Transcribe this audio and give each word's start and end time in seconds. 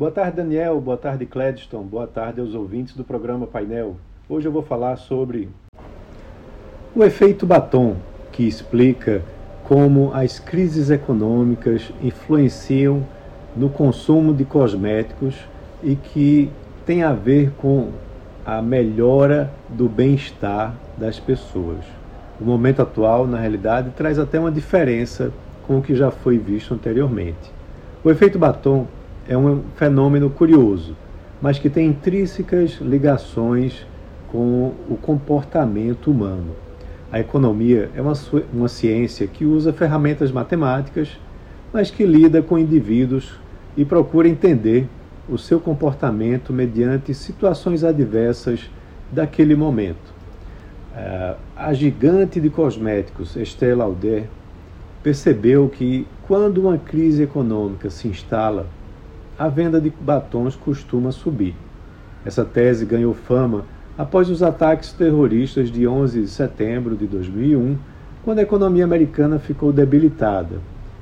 Boa 0.00 0.10
tarde, 0.10 0.38
Daniel. 0.38 0.80
Boa 0.80 0.96
tarde, 0.96 1.26
Cledston. 1.26 1.82
Boa 1.82 2.06
tarde 2.06 2.40
aos 2.40 2.54
ouvintes 2.54 2.96
do 2.96 3.04
programa 3.04 3.46
Painel. 3.46 3.96
Hoje 4.30 4.48
eu 4.48 4.50
vou 4.50 4.62
falar 4.62 4.96
sobre 4.96 5.50
o 6.96 7.04
efeito 7.04 7.44
batom, 7.44 7.96
que 8.32 8.48
explica 8.48 9.20
como 9.62 10.10
as 10.14 10.38
crises 10.38 10.88
econômicas 10.88 11.92
influenciam 12.02 13.06
no 13.54 13.68
consumo 13.68 14.32
de 14.32 14.42
cosméticos 14.42 15.34
e 15.82 15.94
que 15.94 16.50
tem 16.86 17.02
a 17.02 17.12
ver 17.12 17.50
com 17.58 17.90
a 18.46 18.62
melhora 18.62 19.50
do 19.68 19.86
bem-estar 19.86 20.74
das 20.96 21.20
pessoas. 21.20 21.84
O 22.40 22.44
momento 22.46 22.80
atual, 22.80 23.26
na 23.26 23.38
realidade, 23.38 23.90
traz 23.90 24.18
até 24.18 24.40
uma 24.40 24.50
diferença 24.50 25.30
com 25.66 25.76
o 25.76 25.82
que 25.82 25.94
já 25.94 26.10
foi 26.10 26.38
visto 26.38 26.72
anteriormente. 26.72 27.52
O 28.02 28.10
efeito 28.10 28.38
batom 28.38 28.86
é 29.28 29.36
um 29.36 29.62
fenômeno 29.76 30.30
curioso, 30.30 30.96
mas 31.40 31.58
que 31.58 31.70
tem 31.70 31.86
intrínsecas 31.86 32.78
ligações 32.80 33.86
com 34.28 34.72
o 34.88 34.96
comportamento 35.00 36.10
humano. 36.10 36.54
A 37.12 37.18
economia 37.18 37.90
é 37.94 38.00
uma, 38.00 38.12
uma 38.52 38.68
ciência 38.68 39.26
que 39.26 39.44
usa 39.44 39.72
ferramentas 39.72 40.30
matemáticas, 40.30 41.18
mas 41.72 41.90
que 41.90 42.04
lida 42.04 42.40
com 42.40 42.58
indivíduos 42.58 43.38
e 43.76 43.84
procura 43.84 44.28
entender 44.28 44.88
o 45.28 45.38
seu 45.38 45.60
comportamento 45.60 46.52
mediante 46.52 47.14
situações 47.14 47.84
adversas 47.84 48.70
daquele 49.10 49.54
momento. 49.54 50.20
Uh, 50.92 51.36
a 51.56 51.72
gigante 51.72 52.40
de 52.40 52.50
cosméticos 52.50 53.36
Estée 53.36 53.74
Lauder 53.74 54.24
percebeu 55.02 55.68
que 55.68 56.06
quando 56.26 56.58
uma 56.58 56.78
crise 56.78 57.22
econômica 57.22 57.88
se 57.90 58.08
instala, 58.08 58.66
a 59.40 59.48
venda 59.48 59.80
de 59.80 59.88
batons 59.88 60.54
costuma 60.54 61.10
subir. 61.10 61.54
Essa 62.26 62.44
tese 62.44 62.84
ganhou 62.84 63.14
fama 63.14 63.64
após 63.96 64.28
os 64.28 64.42
ataques 64.42 64.92
terroristas 64.92 65.70
de 65.70 65.88
11 65.88 66.20
de 66.20 66.28
setembro 66.28 66.94
de 66.94 67.06
2001, 67.06 67.78
quando 68.22 68.40
a 68.40 68.42
economia 68.42 68.84
americana 68.84 69.38
ficou 69.38 69.72
debilitada, 69.72 70.58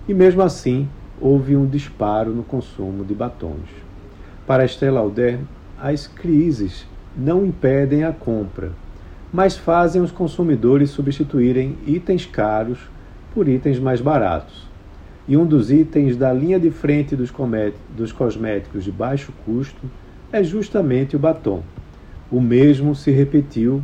e 0.08 0.14
mesmo 0.14 0.40
assim 0.40 0.88
houve 1.20 1.56
um 1.56 1.66
disparo 1.66 2.30
no 2.30 2.44
consumo 2.44 3.04
de 3.04 3.12
batons. 3.12 3.68
Para 4.46 4.64
Estée 4.64 4.88
Lauder, 4.88 5.40
as 5.76 6.06
crises 6.06 6.86
não 7.16 7.44
impedem 7.44 8.04
a 8.04 8.12
compra, 8.12 8.70
mas 9.32 9.56
fazem 9.56 10.00
os 10.00 10.12
consumidores 10.12 10.90
substituírem 10.90 11.76
itens 11.84 12.24
caros 12.24 12.78
por 13.34 13.48
itens 13.48 13.80
mais 13.80 14.00
baratos 14.00 14.67
e 15.28 15.36
um 15.36 15.44
dos 15.44 15.70
itens 15.70 16.16
da 16.16 16.32
linha 16.32 16.58
de 16.58 16.70
frente 16.70 17.14
dos, 17.14 17.30
dos 17.94 18.10
cosméticos 18.12 18.82
de 18.82 18.90
baixo 18.90 19.30
custo 19.44 19.82
é 20.32 20.42
justamente 20.42 21.14
o 21.14 21.18
batom. 21.18 21.62
O 22.32 22.40
mesmo 22.40 22.94
se 22.94 23.10
repetiu 23.10 23.82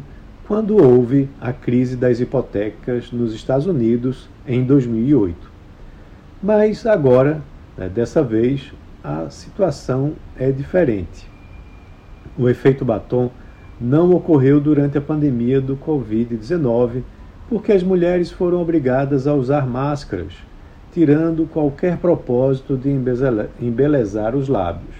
quando 0.48 0.82
houve 0.82 1.28
a 1.38 1.52
crise 1.52 1.96
das 1.96 2.18
hipotecas 2.18 3.12
nos 3.12 3.34
Estados 3.34 3.66
Unidos 3.66 4.28
em 4.46 4.64
2008. 4.64 5.52
Mas 6.42 6.86
agora, 6.86 7.42
né, 7.76 7.90
dessa 7.90 8.22
vez, 8.22 8.72
a 9.02 9.28
situação 9.28 10.14
é 10.38 10.50
diferente. 10.50 11.28
O 12.38 12.48
efeito 12.48 12.86
batom 12.86 13.30
não 13.78 14.10
ocorreu 14.14 14.60
durante 14.60 14.96
a 14.96 15.00
pandemia 15.00 15.60
do 15.60 15.76
Covid-19, 15.76 17.02
porque 17.50 17.72
as 17.72 17.82
mulheres 17.82 18.30
foram 18.30 18.62
obrigadas 18.62 19.26
a 19.26 19.34
usar 19.34 19.66
máscaras 19.66 20.32
tirando 20.94 21.48
qualquer 21.52 21.96
propósito 21.96 22.76
de 22.76 22.88
embelezar 23.60 24.36
os 24.36 24.48
lábios. 24.48 24.94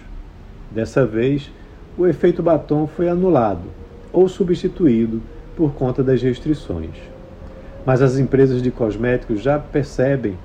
Dessa 0.68 1.06
vez, 1.06 1.52
o 1.96 2.04
efeito 2.04 2.42
batom 2.42 2.88
foi 2.88 3.08
anulado 3.08 3.62
ou 4.12 4.28
substituído 4.28 5.22
por 5.56 5.72
conta 5.74 6.02
das 6.02 6.20
restrições. 6.20 6.96
Mas 7.86 8.02
as 8.02 8.18
empresas 8.18 8.60
de 8.60 8.72
cosméticos 8.72 9.40
já 9.40 9.56
percebem 9.56 10.36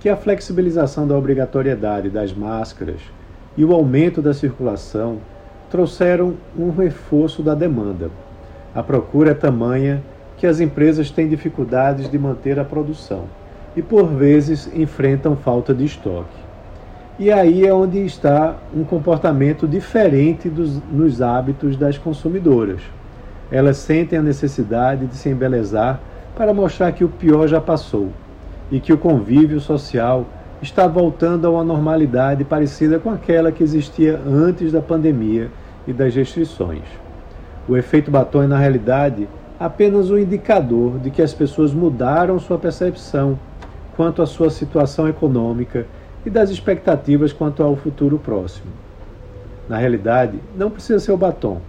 que 0.00 0.08
a 0.08 0.16
flexibilização 0.16 1.06
da 1.06 1.16
obrigatoriedade 1.16 2.10
das 2.10 2.32
máscaras 2.32 3.00
e 3.56 3.64
o 3.64 3.72
aumento 3.72 4.20
da 4.20 4.34
circulação 4.34 5.18
trouxeram 5.70 6.34
um 6.58 6.70
reforço 6.70 7.40
da 7.40 7.54
demanda. 7.54 8.10
A 8.74 8.82
procura 8.82 9.30
é 9.30 9.34
tamanha 9.34 10.02
que 10.36 10.46
as 10.46 10.58
empresas 10.58 11.08
têm 11.08 11.28
dificuldades 11.28 12.10
de 12.10 12.18
manter 12.18 12.58
a 12.58 12.64
produção 12.64 13.26
e 13.78 13.82
por 13.82 14.08
vezes 14.08 14.68
enfrentam 14.74 15.36
falta 15.36 15.72
de 15.72 15.84
estoque. 15.84 16.36
E 17.16 17.30
aí 17.30 17.64
é 17.64 17.72
onde 17.72 18.04
está 18.04 18.56
um 18.74 18.82
comportamento 18.82 19.68
diferente 19.68 20.48
dos, 20.48 20.82
nos 20.90 21.22
hábitos 21.22 21.76
das 21.76 21.96
consumidoras. 21.96 22.80
Elas 23.52 23.76
sentem 23.76 24.18
a 24.18 24.22
necessidade 24.22 25.06
de 25.06 25.14
se 25.14 25.28
embelezar 25.28 26.00
para 26.36 26.52
mostrar 26.52 26.90
que 26.90 27.04
o 27.04 27.08
pior 27.08 27.46
já 27.46 27.60
passou 27.60 28.08
e 28.68 28.80
que 28.80 28.92
o 28.92 28.98
convívio 28.98 29.60
social 29.60 30.26
está 30.60 30.88
voltando 30.88 31.46
a 31.46 31.50
uma 31.50 31.62
normalidade 31.62 32.42
parecida 32.42 32.98
com 32.98 33.10
aquela 33.10 33.52
que 33.52 33.62
existia 33.62 34.20
antes 34.26 34.72
da 34.72 34.80
pandemia 34.80 35.52
e 35.86 35.92
das 35.92 36.16
restrições. 36.16 36.82
O 37.68 37.76
efeito 37.76 38.10
batom 38.10 38.42
é, 38.42 38.48
na 38.48 38.58
realidade, 38.58 39.28
apenas 39.58 40.10
um 40.10 40.18
indicador 40.18 40.98
de 40.98 41.12
que 41.12 41.22
as 41.22 41.32
pessoas 41.32 41.72
mudaram 41.72 42.40
sua 42.40 42.58
percepção 42.58 43.38
quanto 43.98 44.22
à 44.22 44.26
sua 44.26 44.48
situação 44.48 45.08
econômica 45.08 45.84
e 46.24 46.30
das 46.30 46.50
expectativas 46.50 47.32
quanto 47.32 47.64
ao 47.64 47.74
futuro 47.74 48.16
próximo. 48.16 48.70
Na 49.68 49.76
realidade, 49.76 50.38
não 50.56 50.70
precisa 50.70 51.00
ser 51.00 51.10
o 51.10 51.16
batom. 51.16 51.60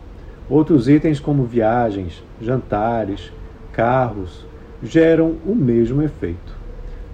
Outros 0.47 0.88
itens 0.88 1.19
como 1.19 1.44
viagens, 1.44 2.23
jantares, 2.39 3.31
carros 3.73 4.45
geram 4.84 5.38
o 5.44 5.56
mesmo 5.56 6.03
efeito. 6.03 6.56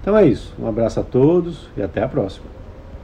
Então 0.02 0.14
é 0.14 0.26
isso. 0.26 0.54
Um 0.58 0.68
abraço 0.68 1.00
a 1.00 1.02
todos 1.02 1.70
e 1.78 1.82
até 1.82 2.02
a 2.02 2.08
próxima. 2.08 2.48